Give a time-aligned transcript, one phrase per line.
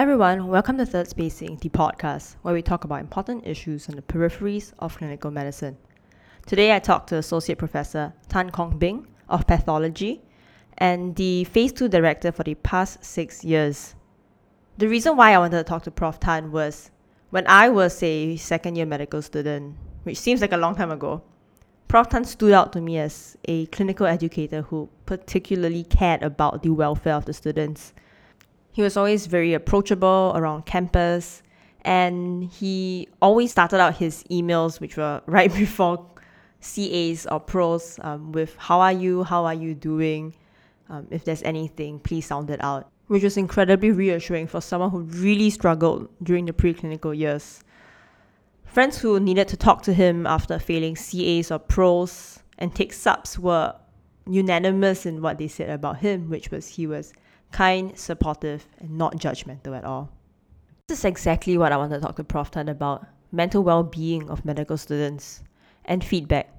[0.00, 3.96] Hi everyone, welcome to Third Spacing, the podcast where we talk about important issues on
[3.96, 5.76] the peripheries of clinical medicine.
[6.46, 10.22] Today I talk to Associate Professor Tan Kong Bing of Pathology
[10.78, 13.94] and the Phase 2 Director for the past six years.
[14.78, 16.18] The reason why I wanted to talk to Prof.
[16.18, 16.90] Tan was
[17.28, 21.22] when I was a second year medical student, which seems like a long time ago,
[21.88, 22.08] Prof.
[22.08, 27.16] Tan stood out to me as a clinical educator who particularly cared about the welfare
[27.16, 27.92] of the students.
[28.72, 31.42] He was always very approachable around campus,
[31.82, 36.06] and he always started out his emails, which were right before
[36.60, 39.24] CAs or pros, um, with How are you?
[39.24, 40.34] How are you doing?
[40.88, 45.02] Um, if there's anything, please sound it out, which was incredibly reassuring for someone who
[45.02, 47.62] really struggled during the preclinical years.
[48.64, 53.38] Friends who needed to talk to him after failing CAs or pros and take subs
[53.38, 53.74] were
[54.26, 57.12] unanimous in what they said about him, which was he was
[57.52, 60.10] kind, supportive, and not judgmental at all.
[60.88, 62.50] This is exactly what I want to talk to Prof.
[62.50, 65.42] Tan about mental well being of medical students
[65.84, 66.52] and feedback.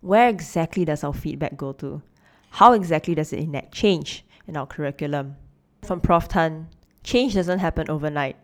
[0.00, 2.02] Where exactly does our feedback go to?
[2.50, 5.36] How exactly does it enact change in our curriculum?
[5.82, 6.28] From Prof.
[6.28, 6.68] Tan,
[7.02, 8.36] change doesn't happen overnight.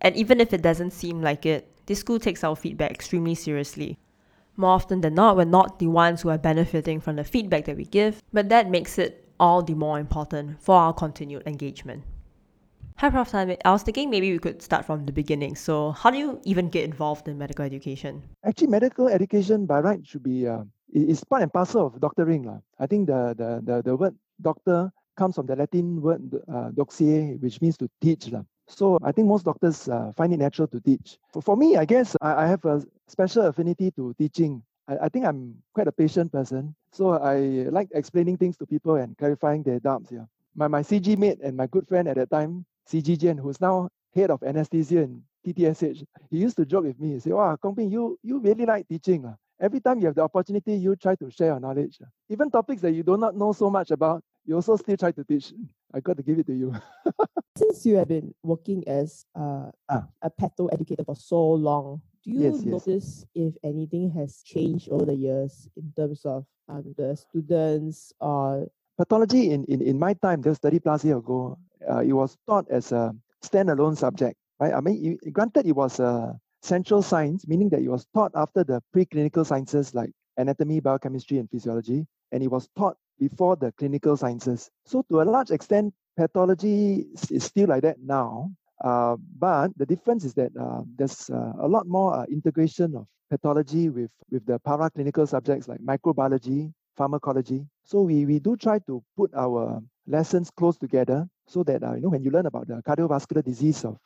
[0.00, 3.98] And even if it doesn't seem like it, this school takes our feedback extremely seriously.
[4.56, 7.76] More often than not, we're not the ones who are benefiting from the feedback that
[7.76, 12.02] we give, but that makes it all the more important for our continued engagement.
[12.98, 13.28] Hi, Prof.
[13.28, 13.56] Tan.
[13.64, 15.54] I was thinking maybe we could start from the beginning.
[15.54, 18.22] So, how do you even get involved in medical education?
[18.42, 20.62] Actually, medical education by right should be uh,
[20.94, 22.44] is part and parcel of doctoring.
[22.44, 22.58] La.
[22.78, 27.60] I think the, the, the, the word doctor comes from the Latin word uh, which
[27.60, 28.30] means to teach.
[28.30, 28.42] La.
[28.68, 31.18] So I think most doctors uh, find it natural to teach.
[31.32, 34.62] For, for me, I guess I, I have a special affinity to teaching.
[34.88, 36.74] I, I, think I'm quite a patient person.
[36.96, 40.10] So I like explaining things to people and clarifying their doubts.
[40.10, 40.24] Yeah.
[40.54, 43.90] My, my CG mate and my good friend at that time, CG Jen, who's now
[44.14, 47.12] head of anesthesia in TTSH, he used to joke with me.
[47.12, 49.26] He said, Wow, Kong Bing, you, you really like teaching.
[49.26, 49.34] Uh.
[49.60, 51.98] Every time you have the opportunity, you try to share your knowledge.
[52.30, 55.24] Even topics that you do not know so much about, you also still try to
[55.24, 55.52] teach.
[55.92, 56.74] I got to give it to you.
[57.58, 60.06] Since you have been working as uh, ah.
[60.22, 63.46] a patho educator for so long, do you yes, notice yes.
[63.48, 68.66] if anything has changed over the years in terms of um, the students or
[68.98, 71.56] pathology in, in, in my time, just 30 plus years ago,
[71.88, 73.14] uh, it was taught as a
[73.44, 74.74] standalone subject, right?
[74.74, 78.82] I mean, granted, it was a central science, meaning that it was taught after the
[78.94, 84.68] preclinical sciences like anatomy, biochemistry, and physiology, and it was taught before the clinical sciences.
[84.84, 88.50] So, to a large extent, pathology is still like that now.
[88.84, 93.06] Uh, but the difference is that uh, there's uh, a lot more uh, integration of
[93.30, 97.66] pathology with, with the paraclinical subjects like microbiology, pharmacology.
[97.84, 102.02] So we, we do try to put our lessons close together so that uh, you
[102.02, 103.98] know when you learn about the cardiovascular disease of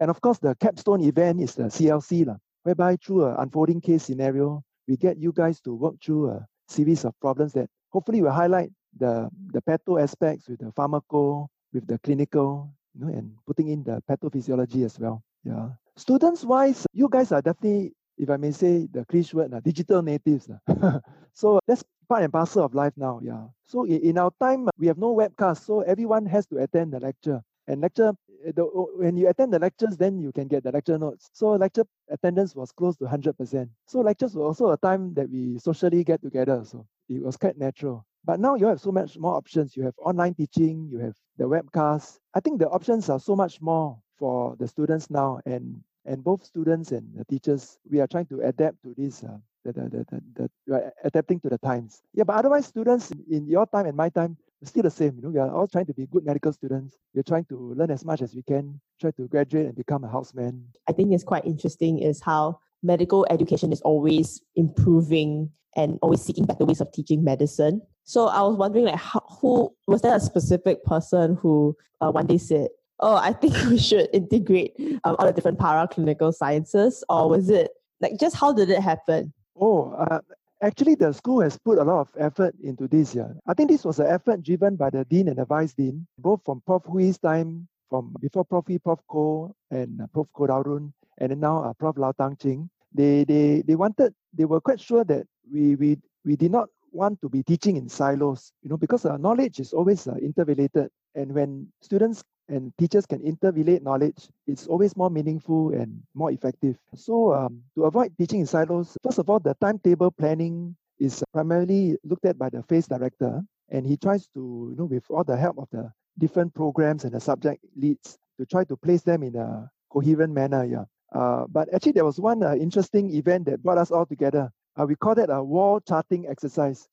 [0.00, 4.04] and of course the capstone event is the CLC la, whereby through an unfolding case
[4.04, 8.32] scenario we get you guys to work through a series of problems that hopefully will
[8.32, 13.68] highlight the the patho aspects with the pharmaco with the clinical you know, and putting
[13.68, 15.22] in the pathophysiology as well.
[15.44, 15.70] Yeah.
[15.96, 20.02] Students wise, you guys are definitely, if I may say the cliche word, uh, digital
[20.02, 20.48] natives.
[20.48, 21.00] Uh.
[21.32, 23.20] so that's part and parcel of life now.
[23.22, 23.46] Yeah.
[23.66, 27.42] So in, our time, we have no webcast, so everyone has to attend the lecture.
[27.66, 28.12] And lecture,
[28.46, 31.28] eh, the, when you attend the lectures, then you can get the lecture notes.
[31.32, 33.68] So lecture attendance was close to 100%.
[33.86, 36.62] So lectures were also a time that we socially get together.
[36.64, 38.06] So it was quite natural.
[38.28, 39.74] But now you have so much more options.
[39.74, 42.18] You have online teaching, you have the webcast.
[42.34, 46.44] I think the options are so much more for the students now, and and both
[46.44, 49.24] students and the teachers, we are trying to adapt to this.
[49.24, 52.02] Uh, the, the, the, the, the adapting to the times.
[52.12, 55.16] Yeah, but otherwise, students in your time and my time, still the same.
[55.16, 56.96] You know, we are all trying to be good medical students.
[57.14, 60.08] We're trying to learn as much as we can, try to graduate and become a
[60.08, 60.68] houseman.
[60.86, 66.44] I think it's quite interesting is how medical education is always improving and always seeking
[66.44, 67.82] better ways of teaching medicine.
[68.08, 72.26] So I was wondering, like, how, who was there a specific person who uh, one
[72.26, 72.68] day said,
[73.00, 74.72] "Oh, I think we should integrate
[75.04, 77.70] um, all the different paraclinical sciences," or was it
[78.00, 79.34] like just how did it happen?
[79.60, 80.20] Oh, uh,
[80.62, 83.14] actually, the school has put a lot of effort into this.
[83.14, 86.06] Yeah, I think this was an effort driven by the dean and the vice dean,
[86.16, 86.84] both from Prof.
[86.86, 88.64] Hui's time, from before Prof.
[88.66, 89.00] Hui, Prof.
[89.06, 90.28] Ko, and uh, Prof.
[90.32, 91.98] Koh Dow Rhoon, and then now uh, Prof.
[91.98, 92.70] Lau Tang Ching.
[92.90, 97.20] They, they, they wanted, they were quite sure that we, we, we did not want
[97.22, 100.88] to be teaching in silos, you know, because uh, knowledge is always uh, interrelated.
[101.14, 106.76] And when students and teachers can interrelate knowledge, it's always more meaningful and more effective.
[106.94, 111.96] So um, to avoid teaching in silos, first of all, the timetable planning is primarily
[112.04, 115.36] looked at by the phase director, and he tries to, you know, with all the
[115.36, 119.36] help of the different programs and the subject leads, to try to place them in
[119.36, 120.64] a coherent manner.
[120.64, 120.84] Yeah.
[121.12, 124.50] Uh, but actually, there was one uh, interesting event that brought us all together.
[124.78, 126.86] Uh, we call it a wall charting exercise.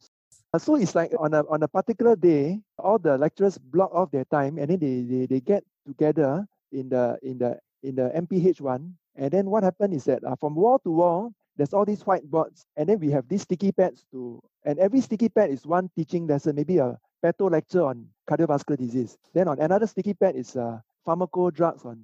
[0.54, 4.10] Uh, so it's like on a on a particular day, all the lecturers block off
[4.10, 8.10] their time, and then they, they, they get together in the in the in the
[8.16, 8.96] MPH one.
[9.16, 12.66] And then what happened is that uh, from wall to wall, there's all these whiteboards,
[12.76, 16.26] and then we have these sticky pads to, and every sticky pad is one teaching
[16.26, 19.18] lesson, maybe a patho lecture on cardiovascular disease.
[19.34, 22.04] Then on another sticky pad is uh, pharmaco drugs on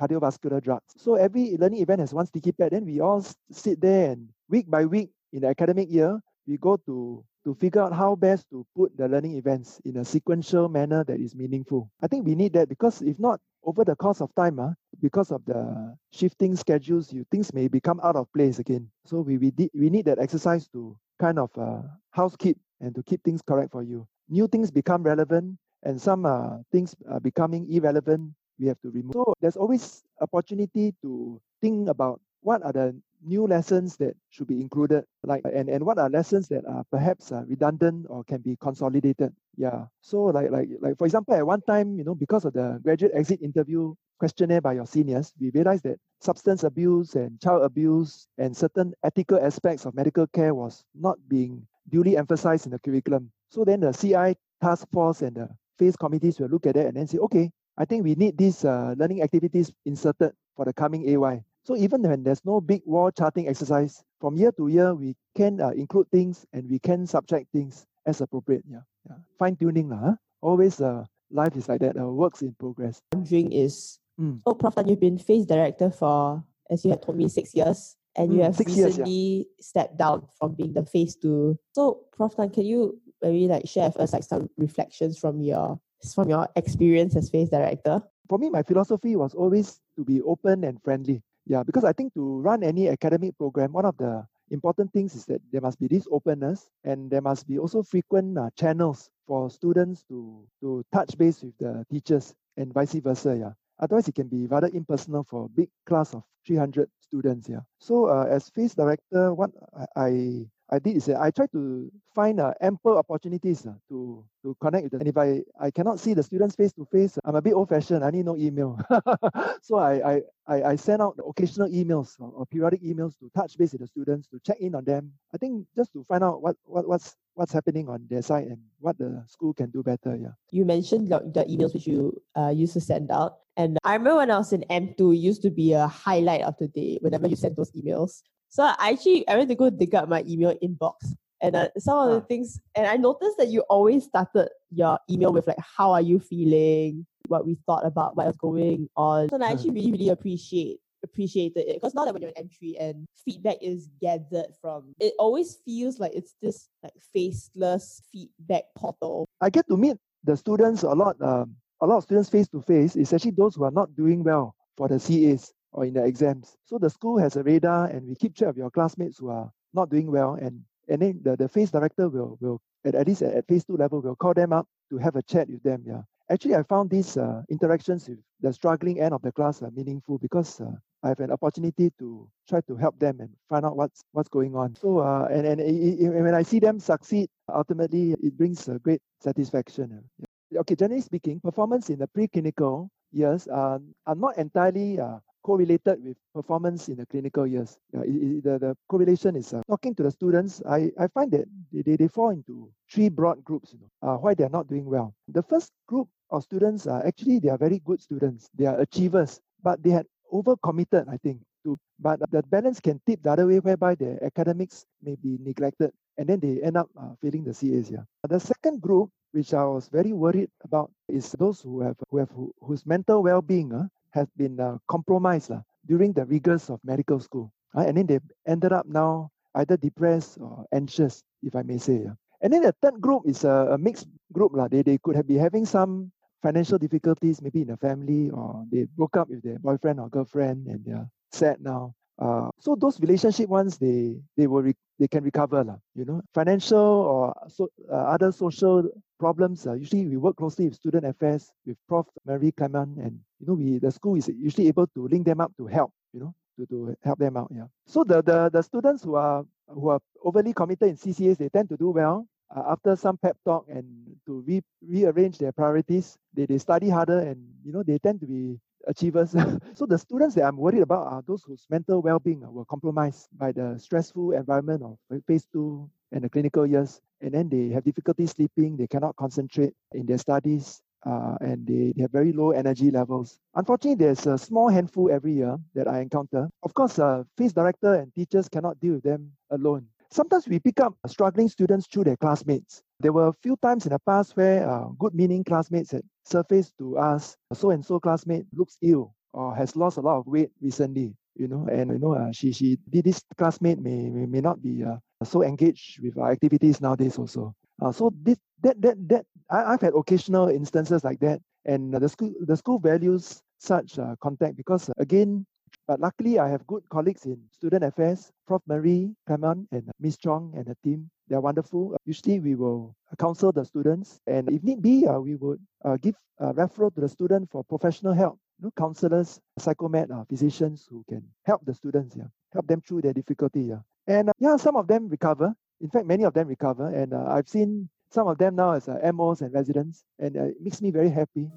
[0.00, 0.94] cardiovascular drugs.
[0.96, 2.72] So every learning event has one sticky pad.
[2.72, 6.76] Then we all sit there and week by week in the academic year, we go
[6.86, 11.04] to to figure out how best to put the learning events in a sequential manner
[11.04, 11.90] that is meaningful.
[12.02, 15.30] I think we need that because if not, over the course of time, uh, because
[15.30, 18.90] of the shifting schedules, you things may become out of place again.
[19.04, 23.02] So we we, did, we need that exercise to kind of uh, housekeep and to
[23.02, 24.06] keep things correct for you.
[24.28, 28.32] New things become relevant, and some uh, things are becoming irrelevant.
[28.58, 29.14] We have to remove.
[29.14, 32.94] So there's always opportunity to think about what are the
[33.24, 37.32] new lessons that should be included like and, and what are lessons that are perhaps
[37.32, 39.32] uh, redundant or can be consolidated?
[39.56, 39.86] Yeah.
[40.00, 43.12] So like like like for example at one time you know because of the graduate
[43.14, 48.56] exit interview questionnaire by your seniors we realized that substance abuse and child abuse and
[48.56, 53.30] certain ethical aspects of medical care was not being duly emphasized in the curriculum.
[53.50, 55.48] So then the ci task force and the
[55.78, 58.64] phase committees will look at it and then say okay i think we need these
[58.64, 63.10] uh, learning activities inserted for the coming ay so even when there's no big wall
[63.10, 67.52] charting exercise, from year to year, we can uh, include things and we can subtract
[67.52, 68.64] things as appropriate.
[68.64, 69.16] Yeah, yeah.
[69.38, 70.00] fine tuning lah.
[70.00, 70.14] Huh?
[70.40, 72.00] Always, uh, life is like that.
[72.00, 73.04] Uh, works in progress.
[73.12, 74.40] Wondering is, mm.
[74.46, 74.76] oh, Prof.
[74.76, 76.42] Tan, you've been phase director for,
[76.72, 79.44] as you had told me, six years, and you mm, have recently years, yeah.
[79.60, 81.60] stepped down from being the phase two.
[81.76, 82.32] So, Prof.
[82.34, 85.76] Tan, can you maybe like share with us like some reflections from your
[86.16, 88.00] from your experience as phase director?
[88.24, 91.20] For me, my philosophy was always to be open and friendly.
[91.48, 95.24] Yeah, because I think to run any academic program, one of the important things is
[95.26, 99.48] that there must be this openness and there must be also frequent uh, channels for
[99.48, 103.34] students to, to touch base with the teachers and vice versa.
[103.34, 103.52] Yeah.
[103.80, 107.48] Otherwise, it can be rather impersonal for a big class of 300 students.
[107.48, 107.60] Yeah.
[107.78, 109.50] So, uh, as phase director, what
[109.96, 114.84] I I did is I try to find uh, ample opportunities uh, to to connect
[114.84, 115.00] with them.
[115.00, 117.68] And if I, I cannot see the students face to face, I'm a bit old
[117.68, 118.04] fashioned.
[118.04, 118.78] I need no email.
[119.62, 123.56] so I, I, I, I send out occasional emails or, or, periodic emails to touch
[123.58, 125.12] base with the students, to check in on them.
[125.34, 128.58] I think just to find out what, what what's what's happening on their side and
[128.80, 130.16] what the school can do better.
[130.16, 130.34] Yeah.
[130.50, 133.38] You mentioned the, the emails which you uh, used to send out.
[133.56, 136.68] And I remember when I was in M2, used to be a highlight of the
[136.68, 138.22] day whenever you sent those emails.
[138.48, 142.08] So I actually I went to go dig up my email inbox and uh, some
[142.08, 145.92] of the things and I noticed that you always started your email with like how
[145.92, 149.28] are you feeling, what we thought about what was going on.
[149.32, 152.74] And I actually really really appreciate appreciated it because now that when you're in M3
[152.80, 159.28] and feedback is gathered from it always feels like it's this like faceless feedback portal.
[159.40, 162.60] I get to meet the students a lot um, a lot of students face to
[162.62, 166.56] face, especially those who are not doing well for the CAs or in the exams.
[166.64, 169.50] So the school has a radar and we keep track of your classmates who are
[169.74, 173.22] not doing well and and then the, the phase director will will at, at least
[173.22, 175.82] at, at phase two level will call them up to have a chat with them.
[175.86, 176.02] Yeah.
[176.30, 180.18] Actually I found these uh, interactions with the struggling end of the class are meaningful
[180.18, 180.70] because uh,
[181.02, 184.56] I have an opportunity to try to help them and find out what's what's going
[184.56, 184.74] on.
[184.76, 190.02] So uh, and and when I see them succeed, ultimately it brings a great satisfaction.
[190.18, 190.60] Yeah.
[190.60, 196.16] Okay, generally speaking, performance in the preclinical years are, are not entirely uh, correlated with
[196.34, 197.78] performance in the clinical years.
[197.92, 200.62] Yeah, it, it, the, the correlation is uh, talking to the students.
[200.68, 204.16] I, I find that they, they, they fall into three broad groups, you know, uh,
[204.16, 205.14] why they're not doing well.
[205.28, 208.50] The first group of students are actually, they are very good students.
[208.54, 211.40] They are achievers, but they had overcommitted, I think.
[211.64, 215.90] To, but the balance can tip the other way, whereby their academics may be neglected,
[216.16, 217.90] and then they end up uh, failing the CAs.
[217.90, 218.04] Yeah.
[218.28, 222.30] The second group which I was very worried about is those who have who have
[222.30, 227.20] who, whose mental well-being uh, has been uh, compromised uh, during the rigors of medical
[227.20, 227.52] school.
[227.76, 232.06] Uh, and then they ended up now either depressed or anxious, if I may say.
[232.40, 234.52] And then the third group is a, a mixed group.
[234.56, 236.12] Uh, they, they could have been having some
[236.42, 240.66] financial difficulties, maybe in the family, or they broke up with their boyfriend or girlfriend
[240.66, 241.94] and they're sad now.
[242.18, 245.78] Uh, so those relationship ones, they they will re- they can recover, lah.
[245.94, 249.66] You know, financial or so, uh, other social problems.
[249.66, 252.06] Uh, usually, we work closely with student affairs with Prof.
[252.26, 255.54] Marie Clement, and you know, we the school is usually able to link them up
[255.58, 255.92] to help.
[256.12, 257.50] You know, to, to help them out.
[257.54, 257.70] Yeah.
[257.86, 261.68] So the, the the students who are who are overly committed in CCAs, they tend
[261.70, 262.26] to do well.
[262.50, 263.84] Uh, after some pep talk and
[264.26, 268.26] to re- rearrange their priorities, they, they study harder and you know they tend to
[268.26, 269.30] be achievers.
[269.74, 273.52] so the students that I'm worried about are those whose mental well-being were compromised by
[273.52, 277.00] the stressful environment of phase two and the clinical years.
[277.20, 281.92] And then they have difficulty sleeping, they cannot concentrate in their studies, uh, and they,
[281.96, 283.38] they have very low energy levels.
[283.54, 286.48] Unfortunately, there's a small handful every year that I encounter.
[286.62, 289.86] Of course, uh, phase director and teachers cannot deal with them alone.
[290.10, 292.82] Sometimes we pick up struggling students through their classmates.
[293.00, 296.76] There were a few times in the past where uh, good meaning classmates had surfaced
[296.78, 300.50] to us, so and so classmate looks ill or has lost a lot of weight
[300.60, 304.82] recently, you know, and you know, uh, she she this classmate may may, not be
[304.82, 307.54] uh, so engaged with our activities nowadays also.
[307.80, 312.08] Uh, so this that that that I, have had occasional instances like that, and the
[312.08, 315.46] school the school values such uh, contact because again
[315.86, 318.60] but luckily, I have good colleagues in student affairs, Prof.
[318.66, 321.10] Marie Clement and Miss Chong and her team.
[321.28, 321.96] They're wonderful.
[322.04, 326.14] Usually, we will counsel the students, and if need be, uh, we would uh, give
[326.38, 328.38] a referral to the student for professional help.
[328.58, 333.02] You know, counselors, psychomed, uh, physicians who can help the students, yeah, help them through
[333.02, 333.62] their difficulty.
[333.62, 333.80] Yeah.
[334.06, 335.54] And uh, yeah, some of them recover.
[335.80, 338.88] In fact, many of them recover, and uh, I've seen some of them now as
[338.88, 341.50] uh, MOs and residents, and uh, it makes me very happy.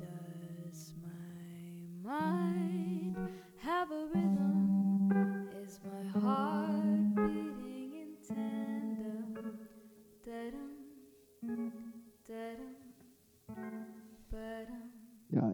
[0.69, 3.17] Does my mind
[3.57, 4.50] have a rhythm?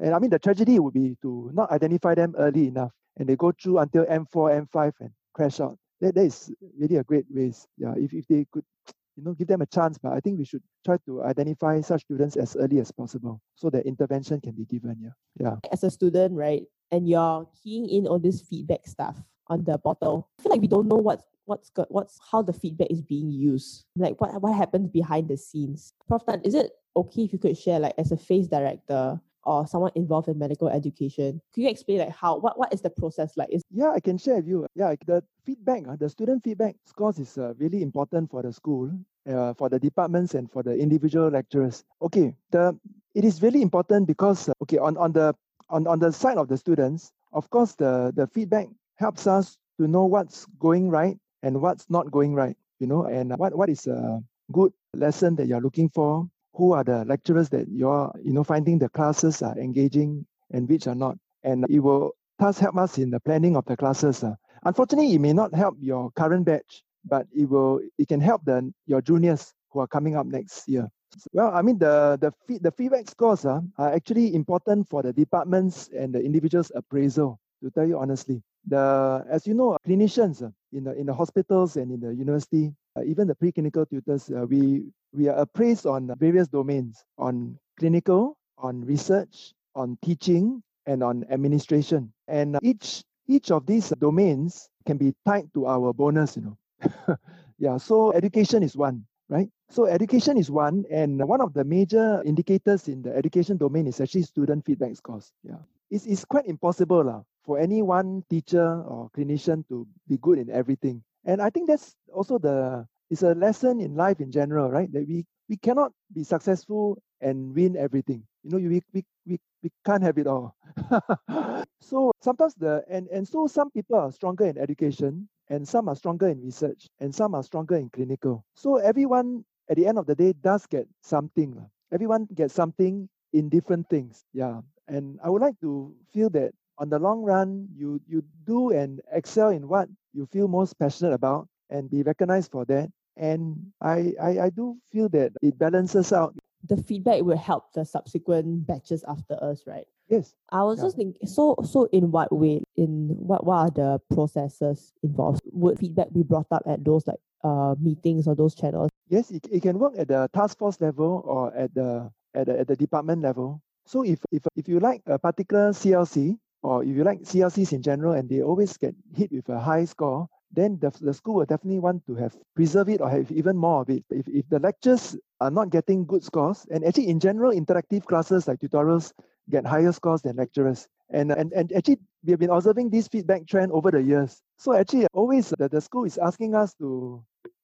[0.01, 3.35] And I mean the tragedy would be to not identify them early enough, and they
[3.35, 5.77] go through until M4, M5, and crash out.
[6.01, 7.67] That, that is really a great waste.
[7.77, 8.63] Yeah, if, if they could
[9.15, 9.97] you know, give them a chance.
[9.97, 13.69] But I think we should try to identify such students as early as possible so
[13.71, 14.97] that intervention can be given.
[15.01, 15.09] Yeah.
[15.39, 15.55] Yeah.
[15.71, 20.29] As a student, right, and you're keying in all this feedback stuff on the portal,
[20.39, 23.31] I feel like we don't know what's what's got what's how the feedback is being
[23.31, 23.85] used.
[23.95, 25.93] Like what what happens behind the scenes.
[26.07, 29.65] Prof Tan, is it okay if you could share like as a phase director or
[29.65, 31.41] someone involved in medical education.
[31.55, 33.49] Could you explain like how what, what is the process like?
[33.49, 34.67] Is yeah, I can share with you.
[34.75, 38.91] Yeah, the feedback, uh, the student feedback scores is uh, really important for the school,
[39.25, 41.83] uh, for the departments, and for the individual lecturers.
[42.01, 42.77] Okay, the
[43.15, 45.33] it is really important because uh, okay on on the
[45.69, 49.87] on on the side of the students, of course the the feedback helps us to
[49.87, 52.57] know what's going right and what's not going right.
[52.79, 56.83] You know, and what what is a good lesson that you're looking for who are
[56.83, 61.17] the lecturers that you're you know finding the classes are engaging and which are not.
[61.43, 64.35] And it will thus help us in the planning of the classes uh.
[64.65, 68.71] unfortunately it may not help your current batch but it will it can help the
[68.85, 70.87] your juniors who are coming up next year.
[71.33, 75.13] Well i mean the the, fee, the feedback scores uh, are actually important for the
[75.13, 78.41] departments and the individuals appraisal to tell you honestly.
[78.67, 82.73] The as you know clinicians uh, in the in the hospitals and in the university
[82.97, 87.57] Uh, even the preclinical tutors uh, we we are appraised on uh, various domains on
[87.77, 92.11] clinical, on research, on teaching, and on administration.
[92.27, 97.17] And uh, each each of these domains can be tied to our bonus, you know.
[97.59, 99.49] yeah, so education is one, right?
[99.69, 104.01] So education is one, and one of the major indicators in the education domain is
[104.01, 105.33] actually student feedback scores.
[105.43, 105.61] Yeah,
[105.91, 110.49] it's, it's quite impossible lah, for any one teacher or clinician to be good in
[110.49, 111.03] everything.
[111.27, 114.91] And I think that's also the it's a lesson in life in general, right?
[114.91, 118.23] That we we cannot be successful and win everything.
[118.43, 120.55] You know, we we we, we can't have it all.
[121.81, 125.95] so sometimes the and and so some people are stronger in education and some are
[125.95, 128.43] stronger in research and some are stronger in clinical.
[128.55, 131.59] So everyone at the end of the day does get something.
[131.91, 134.23] Everyone gets something in different things.
[134.33, 134.61] Yeah.
[134.87, 139.01] And I would like to feel that on the long run, you you do and
[139.11, 142.89] excel in what you feel most passionate about and be recognized for that.
[143.15, 146.35] And I, I, I do feel that it balances out.
[146.67, 149.85] The feedback will help the subsequent batches after us, right?
[150.09, 150.33] Yes.
[150.49, 150.85] I was yeah.
[150.85, 155.41] just thinking, so so in what way, in what what are the processes involved?
[155.51, 158.89] Would feedback be brought up at those like uh meetings or those channels?
[159.09, 162.59] Yes, it, it can work at the task force level or at the at the,
[162.59, 163.61] at the department level.
[163.85, 167.81] So if if if you like a particular CLC or if you like CLCs in
[167.81, 171.45] general and they always get hit with a high score, then the, the school will
[171.45, 174.03] definitely want to have preserve it or have even more of it.
[174.09, 178.47] If, if the lectures are not getting good scores, and actually in general, interactive classes
[178.47, 179.11] like tutorials
[179.49, 180.87] get higher scores than lecturers.
[181.09, 184.41] And, and, and actually, we have been observing this feedback trend over the years.
[184.57, 187.23] So actually, always the, the school is asking us to,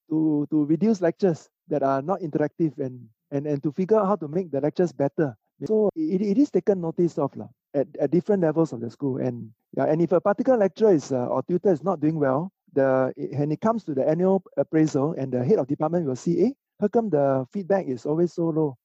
[0.09, 4.15] to, to reduce lectures that are not interactive and, and, and to figure out how
[4.17, 5.35] to make the lectures better.
[5.65, 9.17] So it, it is taken notice of la, at, at different levels of the school.
[9.17, 12.51] And yeah, and if a particular lecturer is uh, or tutor is not doing well,
[12.73, 16.45] the when it comes to the annual appraisal and the head of department will see,
[16.45, 18.77] eh, how come the feedback is always so low?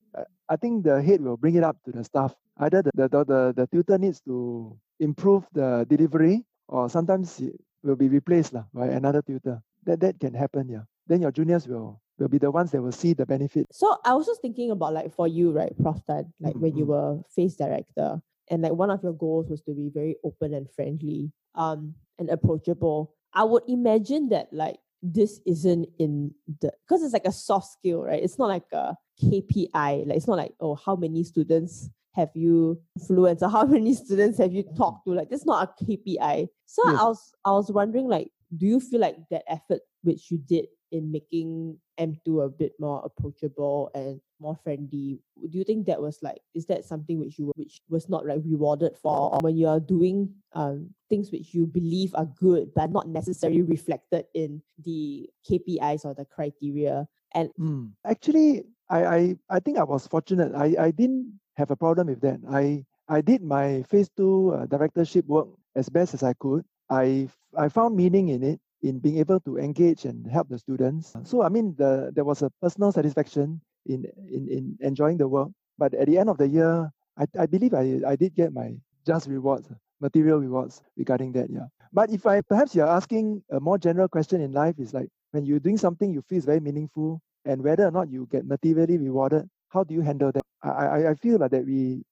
[0.48, 2.34] I think the head will bring it up to the staff.
[2.58, 7.96] Either the, the, the, the tutor needs to improve the delivery or sometimes it will
[7.96, 9.60] be replaced lah, by another tutor.
[9.84, 10.82] That, that can happen, yeah.
[11.06, 13.66] Then your juniors will will be the ones that will see the benefit.
[13.70, 16.62] So I was just thinking about like for you, right, Prof Tan, like mm-hmm.
[16.62, 17.16] when you mm-hmm.
[17.16, 20.70] were phase director, and like one of your goals was to be very open and
[20.70, 23.14] friendly, um, and approachable.
[23.34, 28.02] I would imagine that like this isn't in the because it's like a soft skill,
[28.02, 28.22] right?
[28.22, 30.06] It's not like a KPI.
[30.06, 34.38] Like it's not like oh how many students have you influenced or how many students
[34.38, 35.14] have you talked to?
[35.14, 36.48] Like it's not a KPI.
[36.66, 37.00] So yes.
[37.00, 40.66] I was I was wondering like do you feel like that effort which you did
[40.90, 45.20] in making M2 a bit more approachable and more friendly.
[45.36, 48.40] Do you think that was like is that something which you which was not like
[48.44, 52.90] rewarded for or when you are doing um things which you believe are good but
[52.90, 57.08] not necessarily reflected in the KPIs or the criteria?
[57.34, 57.90] And mm.
[58.04, 60.54] actually I, I I think I was fortunate.
[60.54, 62.40] I, I didn't have a problem with that.
[62.48, 66.64] I I did my phase two uh, directorship work as best as I could.
[66.90, 71.16] I I found meaning in it in being able to engage and help the students.
[71.24, 75.48] So I mean, the there was a personal satisfaction in in, in enjoying the work.
[75.78, 78.74] But at the end of the year, I, I believe I, I did get my
[79.06, 79.68] just rewards,
[80.00, 81.50] material rewards regarding that.
[81.50, 81.66] Yeah.
[81.92, 85.44] But if I perhaps you're asking a more general question in life is like when
[85.44, 88.98] you're doing something you feel is very meaningful and whether or not you get materially
[88.98, 90.42] rewarded, how do you handle that?
[90.62, 92.02] I, I, I feel like that we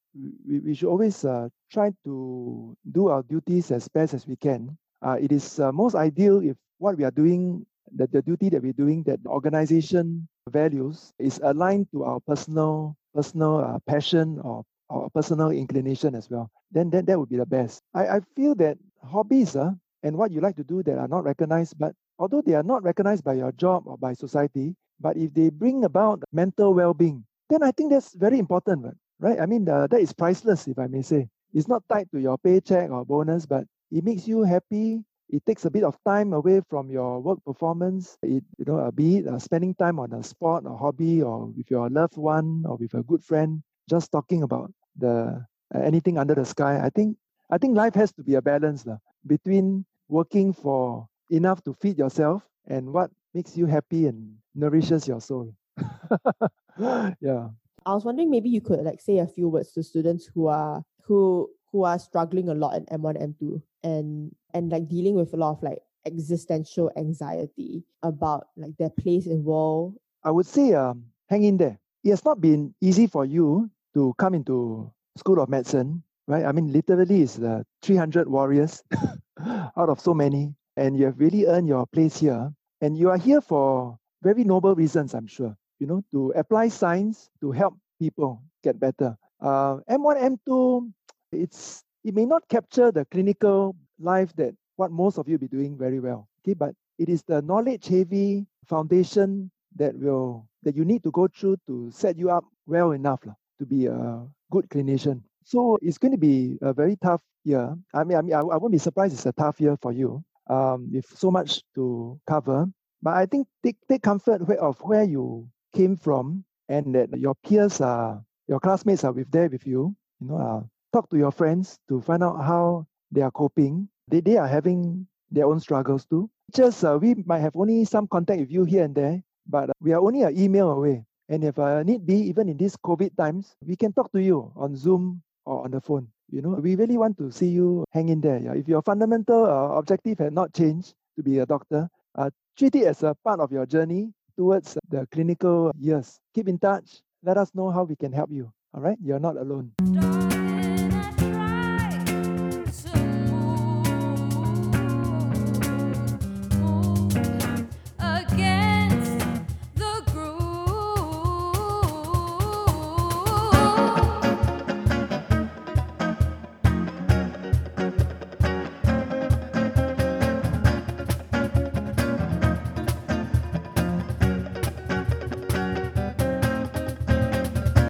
[0.47, 4.75] we, we should always uh, try to do our duties as best as we can
[5.01, 8.61] uh, it is uh, most ideal if what we are doing, the, the duty that
[8.61, 14.63] we're doing, that the organization values is aligned to our personal personal uh, passion or,
[14.89, 16.49] or personal inclination as well.
[16.71, 17.81] Then, then that would be the best.
[17.93, 19.71] I, I feel that hobbies uh,
[20.03, 22.83] and what you like to do that are not recognized, but although they are not
[22.83, 27.63] recognized by your job or by society, but if they bring about mental well-being, then
[27.63, 28.85] I think that's very important,
[29.19, 29.39] right?
[29.39, 31.27] I mean, that is priceless, if I may say.
[31.53, 35.65] It's not tied to your paycheck or bonus, but it makes you happy it takes
[35.65, 39.39] a bit of time away from your work performance it you know be it uh,
[39.39, 43.03] spending time on a sport or hobby or with your loved one or with a
[43.03, 46.79] good friend just talking about the uh, anything under the sky.
[46.83, 47.17] I think
[47.49, 51.97] i think life has to be a balance uh, between working for enough to feed
[51.97, 55.53] yourself and what makes you happy and nourishes your soul.
[57.19, 57.49] Yeah.
[57.87, 60.83] I was wondering maybe you could like say a few words to students who are
[61.01, 65.37] who who are struggling a lot in M1, M2 and and like dealing with a
[65.37, 65.77] lot of like
[66.09, 69.93] existential anxiety about like their place in world.
[70.23, 71.77] I would say um, hang in there.
[72.03, 76.45] It has not been easy for you to come into School of Medicine, right?
[76.45, 78.81] I mean, literally, it's the 300 warriors
[79.77, 82.49] out of so many, and you have really earned your place here.
[82.81, 85.55] And you are here for very noble reasons, I'm sure.
[85.77, 89.17] You know, to apply science to help people get better.
[89.41, 90.91] Uh, M1, M2,
[91.31, 95.77] it's it may not capture the clinical life that what most of you be doing
[95.77, 96.27] very well.
[96.41, 101.27] Okay, but it is the knowledge heavy foundation that will that you need to go
[101.27, 105.21] through to set you up well enough lah, to be a good clinician.
[105.43, 107.75] So it's going to be a very tough year.
[107.93, 110.23] I mean, I mean, I, I won't be surprised it's a tough year for you
[110.49, 112.67] um, with so much to cover.
[113.01, 117.79] But I think take, take comfort of where you came from and that your peers
[117.79, 119.95] are, your classmates are with there with you.
[120.19, 120.61] You know, uh,
[120.97, 122.81] talk to your friends to find out how
[123.13, 123.85] they are coping.
[124.09, 126.25] They, they are having their own struggles too.
[126.49, 129.77] Just uh, we might have only some contact with you here and there, but uh,
[129.79, 131.05] we are only an email away.
[131.29, 134.51] And if uh, need be, even in these COVID times, we can talk to you
[134.55, 136.07] on Zoom or on the phone.
[136.31, 138.39] You know, we really want to see you hang in there.
[138.39, 138.53] Yeah?
[138.53, 142.87] If your fundamental uh, objective had not changed to be a doctor, uh, treat it
[142.87, 146.17] as a part of your journey towards the clinical years.
[146.33, 147.03] Keep in touch.
[147.21, 148.51] Let us know how we can help you.
[148.73, 149.73] All right, you're not alone.